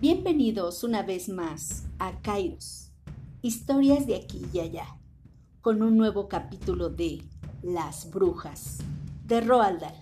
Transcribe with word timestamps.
Bienvenidos 0.00 0.84
una 0.84 1.02
vez 1.02 1.28
más 1.28 1.82
a 1.98 2.22
Kairos, 2.22 2.92
historias 3.42 4.06
de 4.06 4.14
aquí 4.14 4.42
y 4.52 4.60
allá, 4.60 4.86
con 5.60 5.82
un 5.82 5.96
nuevo 5.96 6.28
capítulo 6.28 6.88
de 6.88 7.24
Las 7.64 8.08
Brujas 8.08 8.78
de 9.24 9.40
Roald 9.40 9.80
Dahl, 9.80 9.96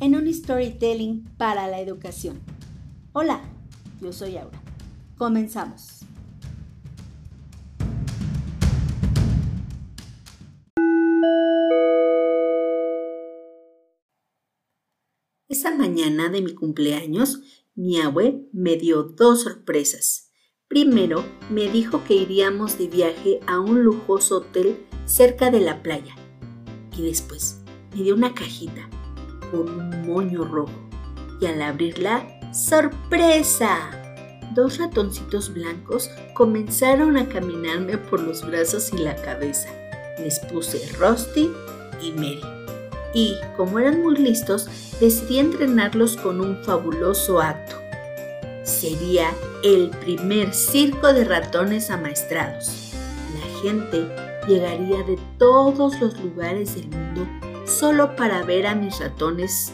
en 0.00 0.14
un 0.14 0.32
storytelling 0.32 1.24
para 1.36 1.68
la 1.68 1.78
educación. 1.78 2.40
Hola, 3.12 3.42
yo 4.00 4.14
soy 4.14 4.38
Aura. 4.38 4.62
Comenzamos. 5.18 6.06
Esa 15.50 15.76
mañana 15.76 16.30
de 16.30 16.40
mi 16.40 16.54
cumpleaños, 16.54 17.63
mi 17.74 18.00
abue 18.00 18.48
me 18.52 18.76
dio 18.76 19.02
dos 19.02 19.42
sorpresas. 19.42 20.30
Primero, 20.68 21.24
me 21.50 21.68
dijo 21.70 22.04
que 22.04 22.14
iríamos 22.14 22.78
de 22.78 22.88
viaje 22.88 23.40
a 23.46 23.60
un 23.60 23.84
lujoso 23.84 24.38
hotel 24.38 24.86
cerca 25.04 25.50
de 25.50 25.60
la 25.60 25.82
playa. 25.82 26.14
Y 26.96 27.02
después, 27.02 27.62
me 27.94 28.02
dio 28.02 28.14
una 28.14 28.34
cajita 28.34 28.88
con 29.50 29.68
un 29.68 30.06
moño 30.06 30.44
rojo. 30.44 30.72
Y 31.40 31.46
al 31.46 31.60
abrirla, 31.62 32.40
¡sorpresa! 32.52 34.00
Dos 34.54 34.78
ratoncitos 34.78 35.52
blancos 35.52 36.10
comenzaron 36.34 37.16
a 37.16 37.28
caminarme 37.28 37.98
por 37.98 38.22
los 38.22 38.46
brazos 38.46 38.92
y 38.92 38.98
la 38.98 39.16
cabeza. 39.16 39.68
Les 40.18 40.38
puse 40.38 40.88
Rusty 40.96 41.50
y 42.00 42.12
Mary 42.12 42.63
y, 43.14 43.36
como 43.56 43.78
eran 43.78 44.02
muy 44.02 44.16
listos, 44.16 44.66
decidí 45.00 45.38
entrenarlos 45.38 46.16
con 46.16 46.40
un 46.40 46.62
fabuloso 46.64 47.40
acto. 47.40 47.76
Sería 48.64 49.30
el 49.62 49.90
primer 49.90 50.52
circo 50.52 51.12
de 51.12 51.24
ratones 51.24 51.90
amaestrados. 51.90 52.92
La 53.34 53.60
gente 53.62 54.08
llegaría 54.48 55.02
de 55.04 55.18
todos 55.38 56.00
los 56.00 56.18
lugares 56.20 56.74
del 56.74 56.88
mundo 56.88 57.26
solo 57.66 58.14
para 58.16 58.42
ver 58.42 58.66
a 58.66 58.74
mis 58.74 58.98
ratones 58.98 59.72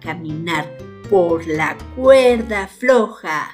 caminar 0.00 0.76
por 1.10 1.46
la 1.46 1.76
cuerda 1.96 2.68
floja 2.68 3.50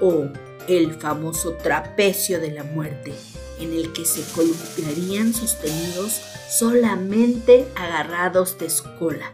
o 0.00 0.24
el 0.68 0.92
famoso 0.94 1.52
trapecio 1.52 2.40
de 2.40 2.52
la 2.52 2.64
muerte 2.64 3.14
en 3.58 3.72
el 3.72 3.92
que 3.92 4.04
se 4.04 4.22
columpiarían 4.32 5.34
sostenidos 5.34 6.20
solamente 6.50 7.66
agarrados 7.74 8.58
de 8.58 8.70
su 8.70 8.84
cola. 8.98 9.32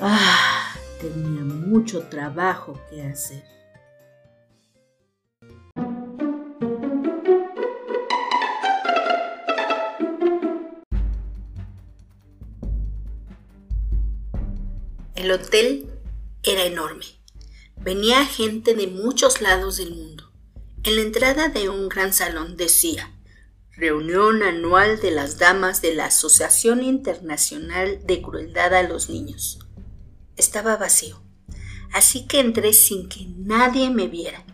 Ah, 0.00 0.74
tenía 1.00 1.42
mucho 1.42 2.02
trabajo 2.08 2.80
que 2.90 3.02
hacer. 3.02 3.44
El 15.14 15.32
hotel 15.32 15.90
era 16.42 16.64
enorme. 16.64 17.04
Venía 17.78 18.24
gente 18.26 18.74
de 18.74 18.86
muchos 18.86 19.40
lados 19.40 19.78
del 19.78 19.94
mundo. 19.94 20.25
En 20.86 20.94
la 20.94 21.02
entrada 21.02 21.48
de 21.48 21.68
un 21.68 21.88
gran 21.88 22.12
salón 22.12 22.56
decía, 22.56 23.10
Reunión 23.72 24.44
anual 24.44 25.00
de 25.00 25.10
las 25.10 25.36
damas 25.36 25.82
de 25.82 25.92
la 25.92 26.04
Asociación 26.04 26.84
Internacional 26.84 28.06
de 28.06 28.22
Crueldad 28.22 28.72
a 28.72 28.84
los 28.84 29.10
Niños. 29.10 29.58
Estaba 30.36 30.76
vacío, 30.76 31.20
así 31.92 32.28
que 32.28 32.38
entré 32.38 32.72
sin 32.72 33.08
que 33.08 33.26
nadie 33.36 33.90
me 33.90 34.06
viera 34.06 34.44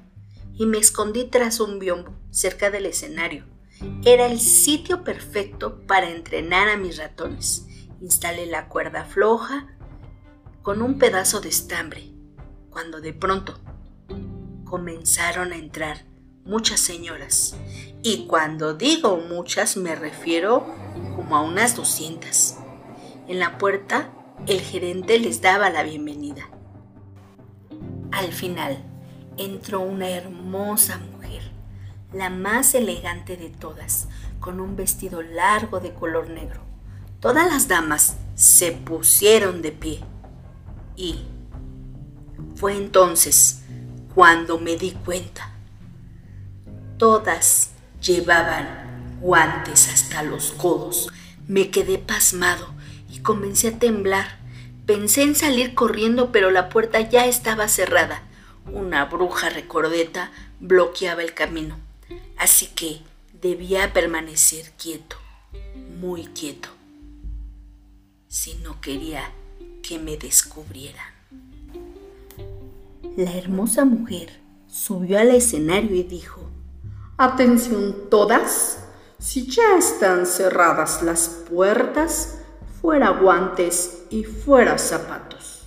y 0.54 0.64
me 0.64 0.78
escondí 0.78 1.24
tras 1.24 1.60
un 1.60 1.78
biombo 1.78 2.14
cerca 2.30 2.70
del 2.70 2.86
escenario. 2.86 3.44
Era 4.02 4.24
el 4.24 4.40
sitio 4.40 5.04
perfecto 5.04 5.82
para 5.86 6.08
entrenar 6.08 6.70
a 6.70 6.78
mis 6.78 6.96
ratones. 6.96 7.66
Instalé 8.00 8.46
la 8.46 8.70
cuerda 8.70 9.04
floja 9.04 9.76
con 10.62 10.80
un 10.80 10.98
pedazo 10.98 11.42
de 11.42 11.50
estambre, 11.50 12.10
cuando 12.70 13.02
de 13.02 13.12
pronto 13.12 13.60
comenzaron 14.64 15.52
a 15.52 15.58
entrar 15.58 16.10
muchas 16.44 16.80
señoras. 16.80 17.54
Y 18.02 18.26
cuando 18.26 18.74
digo 18.74 19.18
muchas 19.28 19.76
me 19.76 19.94
refiero 19.94 20.66
como 21.16 21.36
a 21.36 21.42
unas 21.42 21.76
200. 21.76 22.56
En 23.28 23.38
la 23.38 23.58
puerta 23.58 24.10
el 24.46 24.60
gerente 24.60 25.18
les 25.18 25.40
daba 25.40 25.70
la 25.70 25.82
bienvenida. 25.82 26.48
Al 28.10 28.32
final 28.32 28.84
entró 29.38 29.80
una 29.80 30.10
hermosa 30.10 30.98
mujer, 30.98 31.42
la 32.12 32.28
más 32.28 32.74
elegante 32.74 33.36
de 33.36 33.48
todas, 33.48 34.08
con 34.40 34.60
un 34.60 34.76
vestido 34.76 35.22
largo 35.22 35.80
de 35.80 35.94
color 35.94 36.28
negro. 36.28 36.60
Todas 37.20 37.46
las 37.46 37.68
damas 37.68 38.16
se 38.34 38.72
pusieron 38.72 39.62
de 39.62 39.72
pie. 39.72 40.00
Y 40.96 41.24
fue 42.56 42.76
entonces 42.76 43.62
cuando 44.14 44.58
me 44.58 44.76
di 44.76 44.90
cuenta 44.90 45.51
Todas 47.02 47.70
llevaban 48.00 49.18
guantes 49.20 49.88
hasta 49.88 50.22
los 50.22 50.52
codos. 50.52 51.08
Me 51.48 51.68
quedé 51.68 51.98
pasmado 51.98 52.72
y 53.10 53.18
comencé 53.18 53.66
a 53.66 53.78
temblar. 53.80 54.38
Pensé 54.86 55.24
en 55.24 55.34
salir 55.34 55.74
corriendo, 55.74 56.30
pero 56.30 56.52
la 56.52 56.68
puerta 56.68 57.00
ya 57.00 57.26
estaba 57.26 57.66
cerrada. 57.66 58.22
Una 58.72 59.06
bruja 59.06 59.50
recordeta 59.50 60.30
bloqueaba 60.60 61.24
el 61.24 61.34
camino. 61.34 61.76
Así 62.38 62.68
que 62.68 63.00
debía 63.32 63.92
permanecer 63.92 64.70
quieto, 64.78 65.16
muy 65.98 66.26
quieto, 66.26 66.68
si 68.28 68.54
no 68.62 68.80
quería 68.80 69.32
que 69.82 69.98
me 69.98 70.16
descubrieran. 70.16 71.12
La 73.16 73.32
hermosa 73.32 73.84
mujer 73.84 74.38
subió 74.68 75.18
al 75.18 75.30
escenario 75.30 75.96
y 75.96 76.04
dijo, 76.04 76.48
Atención 77.18 78.08
todas, 78.10 78.78
si 79.18 79.46
ya 79.46 79.76
están 79.78 80.26
cerradas 80.26 81.02
las 81.02 81.28
puertas, 81.28 82.38
fuera 82.80 83.10
guantes 83.10 84.04
y 84.10 84.24
fuera 84.24 84.78
zapatos. 84.78 85.62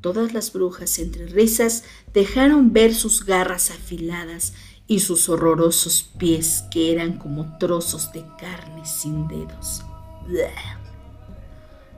Todas 0.00 0.34
las 0.34 0.52
brujas 0.52 0.98
entre 0.98 1.26
risas 1.26 1.84
dejaron 2.12 2.72
ver 2.72 2.94
sus 2.94 3.24
garras 3.24 3.70
afiladas 3.70 4.52
y 4.86 5.00
sus 5.00 5.28
horrorosos 5.28 6.10
pies 6.16 6.64
que 6.70 6.92
eran 6.92 7.18
como 7.18 7.58
trozos 7.58 8.12
de 8.12 8.24
carne 8.38 8.84
sin 8.84 9.26
dedos. 9.26 9.82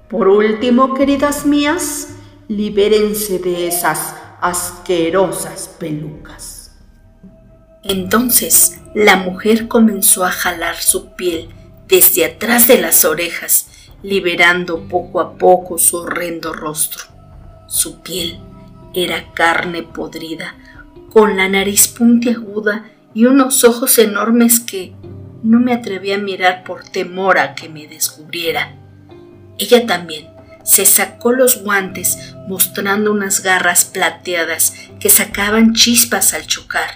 Por 0.08 0.28
último, 0.28 0.94
queridas 0.94 1.44
mías, 1.44 2.08
libérense 2.48 3.40
de 3.40 3.68
esas 3.68 4.14
asquerosas 4.40 5.68
pelucas. 5.78 6.57
Entonces 7.82 8.80
la 8.94 9.16
mujer 9.16 9.68
comenzó 9.68 10.24
a 10.24 10.32
jalar 10.32 10.76
su 10.76 11.14
piel 11.14 11.48
desde 11.86 12.24
atrás 12.24 12.68
de 12.68 12.80
las 12.80 13.04
orejas, 13.04 13.68
liberando 14.02 14.88
poco 14.88 15.20
a 15.20 15.36
poco 15.36 15.78
su 15.78 15.96
horrendo 15.96 16.52
rostro. 16.52 17.04
Su 17.66 18.00
piel 18.00 18.38
era 18.94 19.32
carne 19.32 19.82
podrida, 19.82 20.54
con 21.10 21.36
la 21.36 21.48
nariz 21.48 21.88
puntiaguda 21.88 22.90
y 23.14 23.26
unos 23.26 23.64
ojos 23.64 23.98
enormes 23.98 24.60
que 24.60 24.92
no 25.42 25.60
me 25.60 25.72
atreví 25.72 26.12
a 26.12 26.18
mirar 26.18 26.64
por 26.64 26.84
temor 26.84 27.38
a 27.38 27.54
que 27.54 27.68
me 27.68 27.86
descubriera. 27.86 28.74
Ella 29.58 29.86
también 29.86 30.28
se 30.64 30.84
sacó 30.84 31.32
los 31.32 31.62
guantes 31.62 32.34
mostrando 32.46 33.12
unas 33.12 33.42
garras 33.42 33.84
plateadas 33.84 34.74
que 35.00 35.10
sacaban 35.10 35.74
chispas 35.74 36.34
al 36.34 36.46
chocar. 36.46 36.90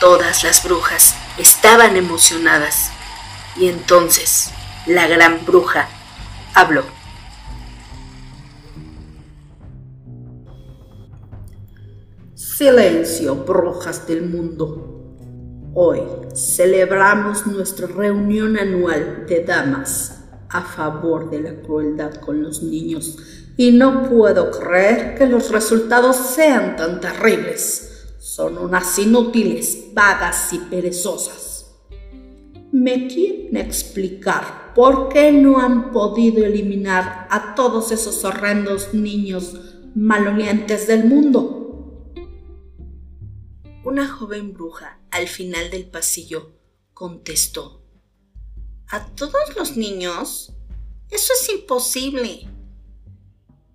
Todas 0.00 0.44
las 0.44 0.62
brujas 0.62 1.16
estaban 1.38 1.96
emocionadas 1.96 2.92
y 3.56 3.66
entonces 3.66 4.50
la 4.86 5.08
gran 5.08 5.44
bruja 5.44 5.88
habló. 6.54 6.84
Silencio, 12.34 13.34
brujas 13.34 14.06
del 14.06 14.22
mundo. 14.22 15.14
Hoy 15.74 16.00
celebramos 16.32 17.48
nuestra 17.48 17.88
reunión 17.88 18.56
anual 18.56 19.26
de 19.26 19.42
damas 19.42 20.20
a 20.48 20.62
favor 20.62 21.28
de 21.28 21.40
la 21.40 21.54
crueldad 21.60 22.14
con 22.14 22.40
los 22.44 22.62
niños 22.62 23.18
y 23.56 23.72
no 23.72 24.08
puedo 24.08 24.52
creer 24.52 25.16
que 25.18 25.26
los 25.26 25.50
resultados 25.50 26.16
sean 26.16 26.76
tan 26.76 27.00
terribles. 27.00 27.87
Son 28.38 28.56
unas 28.56 28.96
inútiles, 29.00 29.88
vagas 29.92 30.52
y 30.52 30.58
perezosas. 30.58 31.74
¿Me 32.70 33.08
quieren 33.08 33.56
explicar 33.56 34.74
por 34.76 35.08
qué 35.08 35.32
no 35.32 35.58
han 35.58 35.90
podido 35.90 36.44
eliminar 36.44 37.26
a 37.32 37.56
todos 37.56 37.90
esos 37.90 38.24
horrendos 38.24 38.94
niños 38.94 39.56
malolientes 39.96 40.86
del 40.86 41.06
mundo? 41.06 42.12
Una 43.82 44.06
joven 44.06 44.52
bruja 44.52 45.00
al 45.10 45.26
final 45.26 45.68
del 45.70 45.90
pasillo 45.90 46.52
contestó. 46.94 47.82
¿A 48.86 49.16
todos 49.16 49.56
los 49.56 49.76
niños? 49.76 50.52
Eso 51.10 51.32
es 51.32 51.48
imposible. 51.48 52.46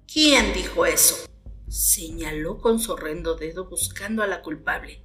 ¿Quién 0.08 0.54
dijo 0.54 0.86
eso? 0.86 1.33
Señaló 1.74 2.60
con 2.60 2.78
su 2.78 2.92
horrendo 2.92 3.34
dedo 3.34 3.66
buscando 3.66 4.22
a 4.22 4.28
la 4.28 4.44
culpable. 4.44 5.02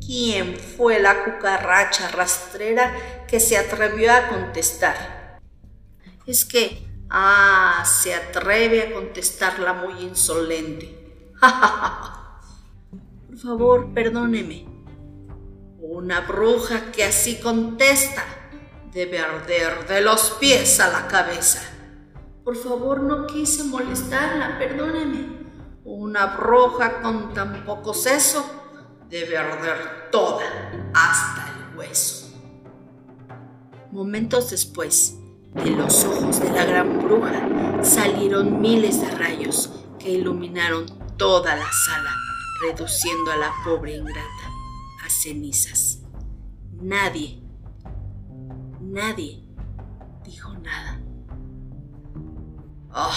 ¿Quién 0.00 0.56
fue 0.56 1.00
la 1.00 1.24
cucaracha 1.24 2.06
rastrera 2.12 3.26
que 3.26 3.40
se 3.40 3.58
atrevió 3.58 4.12
a 4.12 4.28
contestar? 4.28 5.40
Es 6.24 6.44
que, 6.44 6.86
ah, 7.10 7.82
se 7.84 8.14
atreve 8.14 8.82
a 8.82 8.92
contestarla 8.92 9.72
muy 9.72 10.00
insolente. 10.04 11.32
Por 13.26 13.36
favor, 13.36 13.92
perdóneme. 13.92 14.64
Una 15.80 16.20
bruja 16.20 16.92
que 16.92 17.02
así 17.02 17.40
contesta 17.40 18.22
debe 18.92 19.18
arder 19.18 19.88
de 19.88 20.02
los 20.02 20.30
pies 20.38 20.78
a 20.78 20.86
la 20.86 21.08
cabeza. 21.08 21.62
Por 22.44 22.54
favor, 22.54 23.02
no 23.02 23.26
quise 23.26 23.64
molestarla, 23.64 24.56
perdóneme. 24.56 25.45
Una 25.88 26.36
bruja 26.36 27.00
con 27.00 27.32
tan 27.32 27.64
poco 27.64 27.94
seso 27.94 28.44
debe 29.08 29.38
arder 29.38 30.10
toda 30.10 30.44
hasta 30.92 31.48
el 31.48 31.78
hueso. 31.78 32.26
Momentos 33.92 34.50
después, 34.50 35.16
de 35.54 35.70
los 35.70 36.04
ojos 36.04 36.40
de 36.40 36.50
la 36.50 36.64
gran 36.64 36.98
bruja 37.00 37.84
salieron 37.84 38.60
miles 38.60 39.00
de 39.00 39.12
rayos 39.12 39.70
que 40.00 40.10
iluminaron 40.10 40.86
toda 41.16 41.54
la 41.54 41.70
sala, 41.86 42.10
reduciendo 42.62 43.30
a 43.30 43.36
la 43.36 43.52
pobre 43.64 43.94
ingrata 43.94 44.50
a 45.04 45.08
cenizas. 45.08 46.00
Nadie, 46.72 47.44
nadie 48.80 49.48
dijo 50.24 50.52
nada. 50.54 51.00
Oh, 52.92 53.12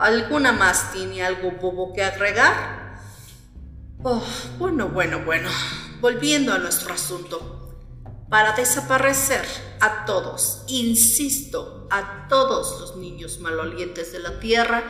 ¿Alguna 0.00 0.52
más 0.52 0.92
tiene 0.94 1.22
algo 1.22 1.50
bobo 1.50 1.92
que 1.92 2.02
agregar? 2.02 2.98
Oh, 4.02 4.24
bueno, 4.58 4.88
bueno, 4.88 5.20
bueno. 5.26 5.50
Volviendo 6.00 6.54
a 6.54 6.58
nuestro 6.58 6.94
asunto. 6.94 7.76
Para 8.30 8.52
desaparecer 8.52 9.44
a 9.78 10.06
todos, 10.06 10.62
insisto, 10.68 11.86
a 11.90 12.28
todos 12.28 12.80
los 12.80 12.96
niños 12.96 13.40
malolientes 13.40 14.10
de 14.12 14.20
la 14.20 14.40
Tierra, 14.40 14.82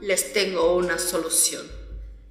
les 0.00 0.32
tengo 0.32 0.76
una 0.76 0.98
solución. 0.98 1.66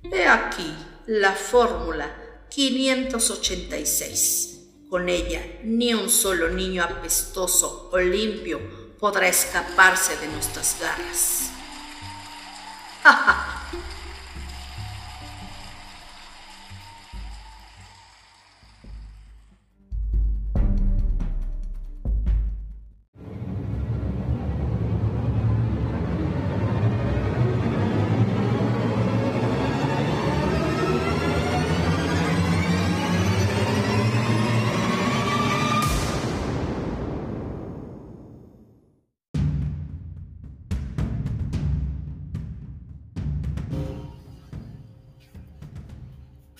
He 0.01 0.25
aquí 0.25 0.73
la 1.05 1.33
fórmula 1.33 2.15
586. 2.49 4.49
Con 4.89 5.07
ella, 5.07 5.59
ni 5.63 5.93
un 5.93 6.09
solo 6.09 6.49
niño 6.49 6.83
apestoso 6.83 7.91
o 7.93 7.99
limpio 7.99 8.59
podrá 8.99 9.27
escaparse 9.27 10.17
de 10.17 10.29
nuestras 10.29 10.77
garras. 10.81 11.51
Ha 13.03 13.11
ha! 13.25 13.52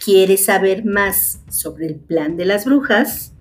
¿Quieres 0.04 0.46
saber 0.46 0.84
más 0.84 1.40
sobre 1.50 1.88
el 1.88 1.96
plan 1.96 2.36
de 2.36 2.44
las 2.44 2.66
brujas? 2.66 3.32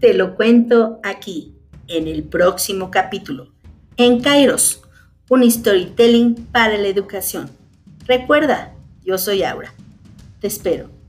Te 0.00 0.12
lo 0.12 0.36
cuento 0.36 1.00
aquí, 1.02 1.54
en 1.88 2.08
el 2.08 2.24
próximo 2.24 2.90
capítulo, 2.90 3.54
en 3.96 4.20
Kairos, 4.20 4.82
un 5.30 5.50
storytelling 5.50 6.34
para 6.52 6.76
la 6.76 6.88
educación. 6.88 7.48
Recuerda, 8.06 8.74
yo 9.02 9.16
soy 9.16 9.44
Aura. 9.44 9.72
Te 10.40 10.48
espero. 10.48 10.99